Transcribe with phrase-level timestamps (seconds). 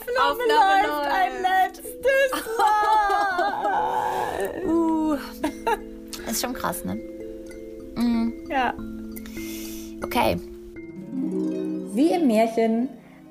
[0.00, 2.90] Aufnahme, Aufnahme läuft ein letztes Mal.
[4.66, 5.16] Uh.
[6.30, 6.94] Ist schon krass, ne?
[7.96, 8.48] Mhm.
[8.50, 8.74] Ja.
[10.02, 10.38] Okay.
[11.92, 12.88] Wie im Märchen,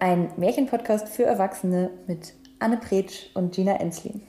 [0.00, 4.22] ein Märchenpodcast für Erwachsene mit Anne Pretsch und Gina Enslin.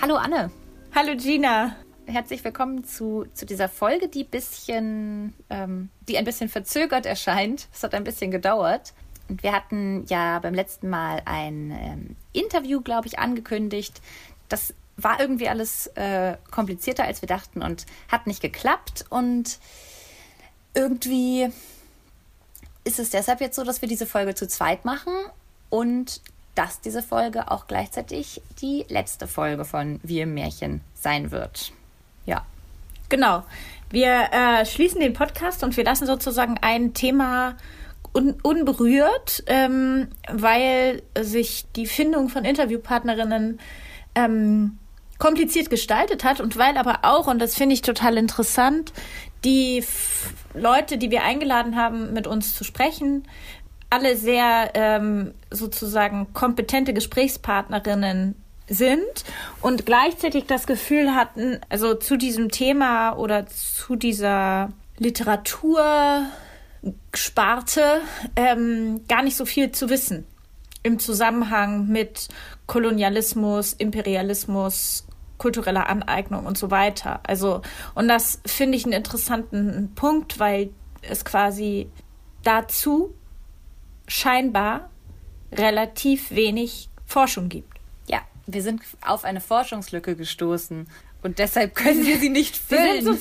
[0.00, 0.50] Hallo Anne.
[0.94, 1.76] Hallo Gina.
[2.06, 7.68] Herzlich willkommen zu, zu dieser Folge, die bisschen, ähm, die ein bisschen verzögert erscheint.
[7.72, 8.92] Es hat ein bisschen gedauert.
[9.28, 14.00] Und wir hatten ja beim letzten Mal ein ähm, Interview, glaube ich, angekündigt.
[14.48, 19.06] Das war irgendwie alles äh, komplizierter, als wir dachten und hat nicht geklappt.
[19.08, 19.58] Und
[20.74, 21.48] irgendwie
[22.84, 25.12] ist es deshalb jetzt so, dass wir diese Folge zu zweit machen
[25.70, 26.20] und
[26.54, 31.72] dass diese Folge auch gleichzeitig die letzte Folge von Wir im Märchen sein wird.
[32.26, 32.44] Ja.
[33.08, 33.44] Genau.
[33.90, 37.56] Wir äh, schließen den Podcast und wir lassen sozusagen ein Thema
[38.14, 43.58] un unberührt, ähm, weil sich die Findung von Interviewpartnerinnen
[44.14, 44.78] ähm,
[45.18, 48.92] kompliziert gestaltet hat und weil aber auch, und das finde ich total interessant,
[49.44, 53.24] die F Leute, die wir eingeladen haben, mit uns zu sprechen,
[53.90, 58.36] alle sehr ähm, sozusagen kompetente Gesprächspartnerinnen
[58.68, 59.24] sind
[59.60, 64.72] und gleichzeitig das Gefühl hatten, also zu diesem Thema oder zu dieser
[66.84, 68.02] Literatursparte
[68.36, 70.26] ähm, gar nicht so viel zu wissen
[70.82, 72.28] im Zusammenhang mit
[72.66, 75.06] Kolonialismus, Imperialismus,
[75.38, 77.20] kultureller Aneignung und so weiter.
[77.26, 77.62] Also,
[77.94, 81.88] und das finde ich einen interessanten Punkt, weil es quasi
[82.42, 83.14] dazu
[84.06, 84.90] scheinbar
[85.52, 87.78] relativ wenig Forschung gibt.
[88.06, 90.86] Ja, wir sind auf eine Forschungslücke gestoßen
[91.22, 93.18] und deshalb können wir sie nicht füllen.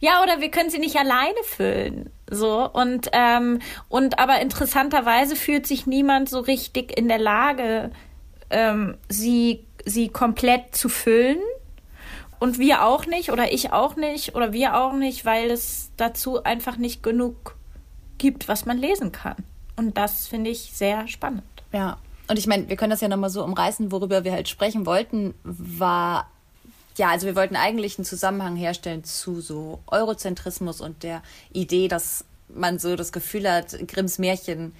[0.00, 2.10] ja, oder wir können sie nicht alleine füllen.
[2.30, 7.90] So und ähm, und aber interessanterweise fühlt sich niemand so richtig in der Lage,
[8.50, 11.38] ähm, sie sie komplett zu füllen.
[12.38, 16.42] Und wir auch nicht, oder ich auch nicht, oder wir auch nicht, weil es dazu
[16.42, 17.54] einfach nicht genug
[18.16, 19.36] gibt, was man lesen kann.
[19.76, 21.42] Und das finde ich sehr spannend.
[21.72, 21.98] Ja,
[22.28, 25.34] und ich meine, wir können das ja nochmal so umreißen, worüber wir halt sprechen wollten,
[25.42, 26.30] war,
[27.00, 32.26] ja, also wir wollten eigentlich einen Zusammenhang herstellen zu so Eurozentrismus und der Idee, dass
[32.48, 34.74] man so das Gefühl hat, Grimms Märchen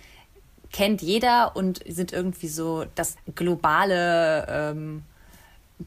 [0.71, 5.03] kennt jeder und sind irgendwie so das globale ähm,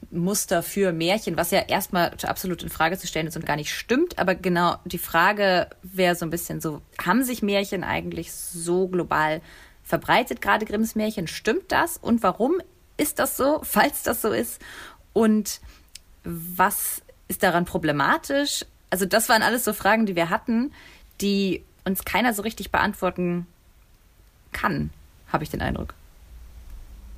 [0.09, 3.71] Muster für Märchen, was ja erstmal absolut in Frage zu stellen ist und gar nicht
[3.71, 4.17] stimmt.
[4.17, 9.39] Aber genau die Frage wäre so ein bisschen so, haben sich Märchen eigentlich so global
[9.83, 11.27] verbreitet, gerade Grimms Märchen?
[11.27, 11.97] Stimmt das?
[11.97, 12.59] Und warum
[12.97, 14.59] ist das so, falls das so ist?
[15.13, 15.61] Und
[16.23, 18.65] was ist daran problematisch?
[18.89, 20.71] Also das waren alles so Fragen, die wir hatten,
[21.21, 23.47] die uns keiner so richtig beantworten
[24.51, 24.91] kann,
[25.31, 25.95] habe ich den Eindruck.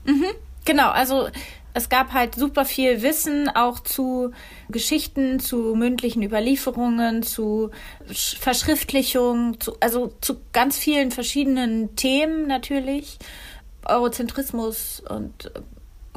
[0.06, 0.26] Mhm,
[0.64, 1.30] genau, also
[1.74, 4.32] es gab halt super viel Wissen auch zu
[4.70, 7.72] Geschichten, zu mündlichen Überlieferungen, zu
[8.08, 13.20] Verschriftlichung, zu, also zu ganz vielen verschiedenen Themen natürlich.
[13.84, 15.52] Eurozentrismus und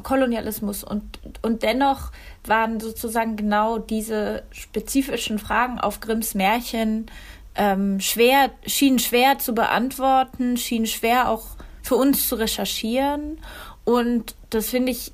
[0.03, 2.11] Kolonialismus und, und dennoch
[2.45, 7.07] waren sozusagen genau diese spezifischen Fragen auf Grimms Märchen
[7.55, 11.45] ähm, schwer, schienen schwer zu beantworten, schienen schwer auch
[11.81, 13.39] für uns zu recherchieren.
[13.83, 15.11] Und das finde ich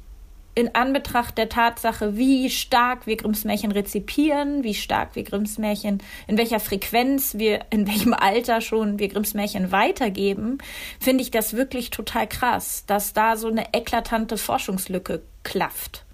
[0.56, 6.02] in Anbetracht der Tatsache, wie stark wir Grimms Märchen rezipieren, wie stark wir Grimms Märchen,
[6.28, 10.60] in welcher Frequenz wir, in welchem Alter schon wir Grimms Märchen weitergeben,
[11.00, 16.06] finde ich das wirklich total krass, dass da so eine eklatante Forschungslücke klafft.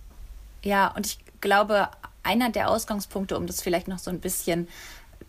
[0.63, 1.89] Ja, und ich glaube,
[2.23, 4.67] einer der Ausgangspunkte, um das vielleicht noch so ein bisschen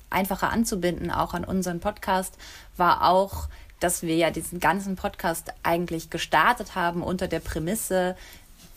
[0.08, 2.36] einfacher anzubinden, auch an unseren Podcast,
[2.76, 3.48] war auch,
[3.80, 8.16] dass wir ja diesen ganzen Podcast eigentlich gestartet haben unter der Prämisse,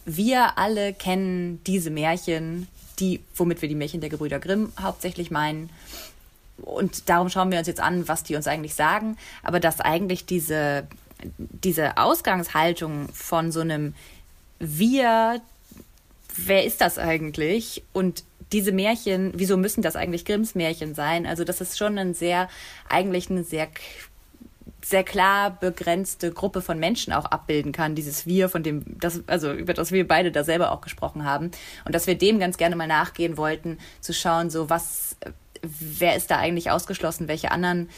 [0.05, 2.67] wir alle kennen diese Märchen,
[2.99, 5.69] die, womit wir die Märchen der Gebrüder Grimm hauptsächlich meinen.
[6.57, 9.17] Und darum schauen wir uns jetzt an, was die uns eigentlich sagen.
[9.43, 10.87] Aber dass eigentlich diese,
[11.37, 13.93] diese Ausgangshaltung von so einem
[14.59, 15.41] Wir,
[16.35, 17.83] wer ist das eigentlich?
[17.91, 21.25] Und diese Märchen, wieso müssen das eigentlich Grimms Märchen sein?
[21.25, 22.47] Also das ist schon ein sehr,
[22.87, 23.67] eigentlich eine sehr
[24.85, 29.51] sehr klar begrenzte Gruppe von Menschen auch abbilden kann, dieses Wir, von dem, das, also
[29.51, 31.49] über das wir beide da selber auch gesprochen haben.
[31.85, 35.17] Und dass wir dem ganz gerne mal nachgehen wollten, zu schauen, so was,
[35.63, 37.89] wer ist da eigentlich ausgeschlossen, welche anderen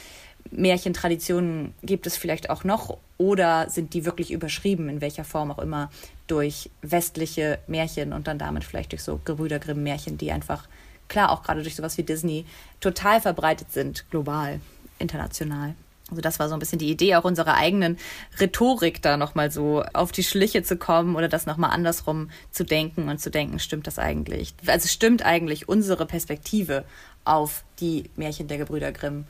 [0.50, 5.60] Märchentraditionen gibt es vielleicht auch noch oder sind die wirklich überschrieben, in welcher Form auch
[5.60, 5.92] immer,
[6.28, 10.70] durch westliche Märchen und dann damit vielleicht durch so Gebrüder Grimm Märchen, die einfach,
[11.10, 12.46] klar, auch gerade durch sowas wie Disney,
[12.80, 14.62] total verbreitet sind, global,
[15.00, 15.76] international.
[16.10, 17.98] Also das war so ein bisschen die Idee, auch unserer eigenen
[18.40, 23.10] Rhetorik da nochmal so auf die Schliche zu kommen oder das nochmal andersrum zu denken
[23.10, 24.54] und zu denken, stimmt das eigentlich?
[24.66, 26.86] Also stimmt eigentlich unsere Perspektive
[27.26, 29.26] auf die Märchen der Gebrüder Grimm?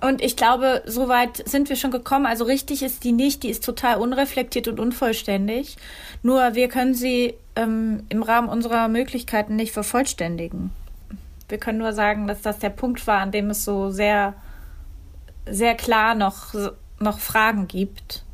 [0.00, 2.26] Und ich glaube, soweit sind wir schon gekommen.
[2.26, 5.76] Also richtig ist die nicht, die ist total unreflektiert und unvollständig.
[6.22, 10.70] Nur wir können sie ähm, im Rahmen unserer Möglichkeiten nicht vervollständigen.
[11.48, 14.34] Wir können nur sagen, dass das der Punkt war, an dem es so sehr
[15.50, 16.54] sehr klar noch,
[16.98, 18.24] noch Fragen gibt,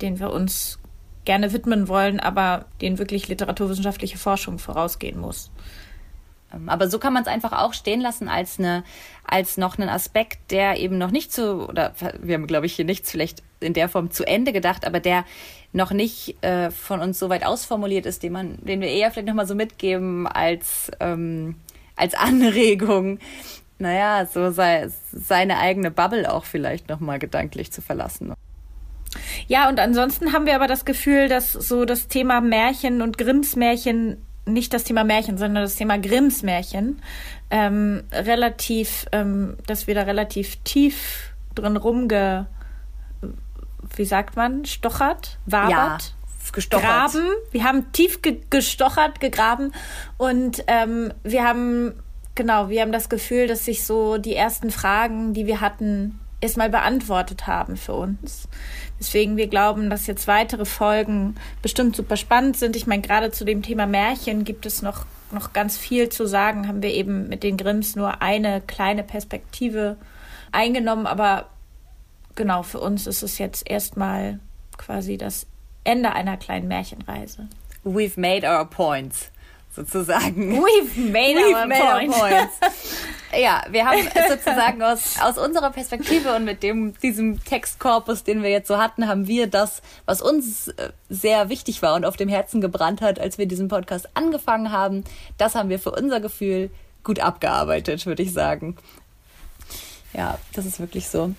[0.00, 0.78] denen wir uns
[1.24, 5.50] gerne widmen wollen, aber denen wirklich literaturwissenschaftliche Forschung vorausgehen muss.
[6.52, 8.84] Ähm, aber so kann man es einfach auch stehen lassen als eine,
[9.24, 12.84] als noch einen Aspekt, der eben noch nicht zu, oder wir haben, glaube ich, hier
[12.84, 15.24] nichts vielleicht in der Form zu Ende gedacht, aber der
[15.72, 19.28] noch nicht äh, von uns so weit ausformuliert ist, den man, den wir eher vielleicht
[19.28, 21.56] nochmal so mitgeben als, ähm,
[21.96, 23.18] als Anregung,
[23.82, 28.32] naja, so sei, seine eigene Bubble auch vielleicht nochmal gedanklich zu verlassen.
[29.46, 33.56] Ja, und ansonsten haben wir aber das Gefühl, dass so das Thema Märchen und Grimms
[33.56, 37.02] Märchen, nicht das Thema Märchen, sondern das Thema Grimms Märchen,
[37.50, 42.46] ähm, relativ, ähm, dass wir da relativ tief drin rumge,
[43.96, 45.70] wie sagt man, stochert, wabert.
[45.70, 45.98] Ja
[46.52, 46.84] gestochert.
[46.84, 47.28] Graben.
[47.50, 49.72] Wir haben tief ge gestochert, gegraben
[50.18, 52.01] und ähm, wir haben
[52.34, 56.70] Genau, wir haben das Gefühl, dass sich so die ersten Fragen, die wir hatten, erstmal
[56.70, 58.48] beantwortet haben für uns.
[58.98, 62.74] Deswegen wir glauben, dass jetzt weitere Folgen bestimmt super spannend sind.
[62.74, 66.68] Ich meine, gerade zu dem Thema Märchen gibt es noch, noch ganz viel zu sagen.
[66.68, 69.96] Haben wir eben mit den Grimms nur eine kleine Perspektive
[70.52, 71.06] eingenommen.
[71.06, 71.46] Aber
[72.34, 74.40] genau, für uns ist es jetzt erstmal
[74.78, 75.46] quasi das
[75.84, 77.48] Ende einer kleinen Märchenreise.
[77.84, 79.31] We've made our points
[79.74, 80.62] sozusagen.
[80.62, 82.20] We've made, We've our, made points.
[82.20, 82.54] our points.
[83.38, 83.98] ja, wir haben
[84.28, 89.08] sozusagen aus, aus unserer Perspektive und mit dem, diesem Textkorpus, den wir jetzt so hatten,
[89.08, 93.18] haben wir das, was uns äh, sehr wichtig war und auf dem Herzen gebrannt hat,
[93.18, 95.04] als wir diesen Podcast angefangen haben,
[95.38, 96.70] das haben wir für unser Gefühl
[97.04, 98.76] gut abgearbeitet, würde ich sagen.
[100.12, 101.34] Ja, das ist wirklich so.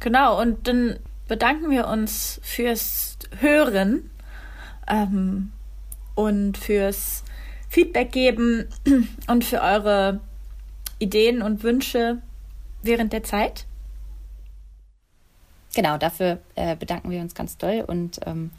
[0.00, 4.10] Genau, und dann bedanken wir uns fürs Hören.
[4.86, 5.52] Ähm,
[6.14, 7.24] und fürs
[7.68, 8.68] Feedback geben
[9.28, 10.20] und für eure
[10.98, 12.22] Ideen und Wünsche
[12.82, 13.66] während der Zeit.
[15.74, 18.50] Genau, dafür äh, bedanken wir uns ganz doll und ähm,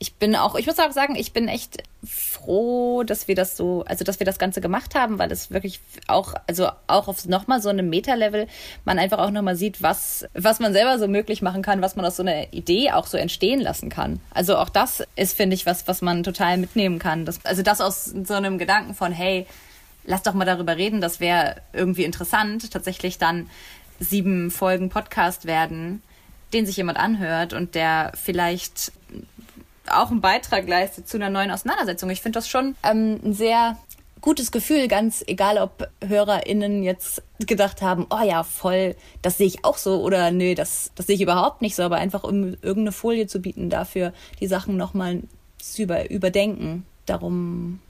[0.00, 3.84] ich bin auch, ich muss auch sagen, ich bin echt froh, dass wir das so,
[3.86, 7.60] also dass wir das Ganze gemacht haben, weil es wirklich auch, also auch auf nochmal
[7.60, 8.46] so einem Meta-Level
[8.84, 12.04] man einfach auch nochmal sieht, was, was man selber so möglich machen kann, was man
[12.04, 14.20] aus so einer Idee auch so entstehen lassen kann.
[14.30, 17.24] Also auch das ist, finde ich, was, was man total mitnehmen kann.
[17.24, 19.46] Das, also das aus so einem Gedanken von, hey,
[20.04, 23.50] lass doch mal darüber reden, das wäre irgendwie interessant, tatsächlich dann
[23.98, 26.02] sieben Folgen Podcast werden,
[26.52, 28.92] den sich jemand anhört und der vielleicht
[29.90, 32.10] auch einen Beitrag leistet zu einer neuen Auseinandersetzung.
[32.10, 33.76] Ich finde das schon ähm, ein sehr
[34.20, 39.64] gutes Gefühl, ganz egal, ob HörerInnen jetzt gedacht haben, oh ja, voll, das sehe ich
[39.64, 42.92] auch so oder nö, das, das sehe ich überhaupt nicht so, aber einfach um irgendeine
[42.92, 45.22] Folie zu bieten, dafür die Sachen nochmal
[45.58, 46.84] zu über, überdenken.
[47.06, 47.80] Darum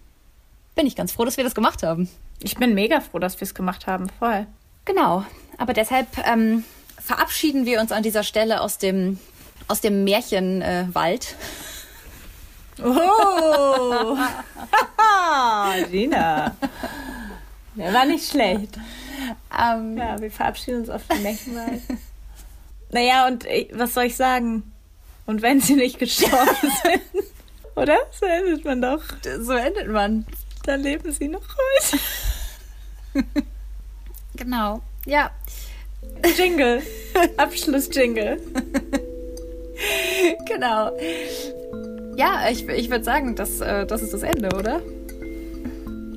[0.74, 2.08] bin ich ganz froh, dass wir das gemacht haben.
[2.42, 4.46] Ich bin mega froh, dass wir es gemacht haben, voll.
[4.84, 5.24] Genau,
[5.56, 6.64] aber deshalb ähm,
[6.98, 9.18] verabschieden wir uns an dieser Stelle aus dem,
[9.66, 11.24] aus dem Märchenwald.
[11.24, 11.67] Äh,
[12.82, 14.16] Oh!
[15.90, 16.56] Gina.
[17.74, 18.78] Der war nicht schlecht.
[19.56, 21.80] Ähm, ja, wir verabschieden uns auf den Märchenwald.
[22.90, 24.72] naja, und ich, was soll ich sagen?
[25.26, 27.24] Und wenn sie nicht gestorben sind,
[27.74, 27.98] oder?
[28.18, 29.02] So endet man doch.
[29.40, 30.26] So endet man.
[30.64, 33.24] Dann leben sie noch heute.
[34.36, 34.82] genau.
[35.06, 35.30] Ja.
[36.36, 36.82] Jingle.
[37.36, 38.40] Abschluss-Jingle.
[40.46, 40.92] genau.
[42.18, 44.80] Ja, ich, ich würde sagen, das, äh, das ist das Ende, oder?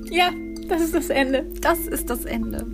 [0.10, 0.32] Ja,
[0.68, 1.46] das ist das Ende.
[1.62, 2.66] Das ist das Ende.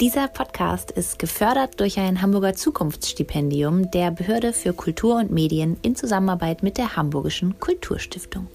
[0.00, 5.96] Dieser Podcast ist gefördert durch ein Hamburger Zukunftsstipendium der Behörde für Kultur und Medien in
[5.96, 8.46] Zusammenarbeit mit der Hamburgischen Kulturstiftung.